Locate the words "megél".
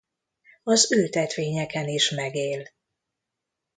2.09-2.67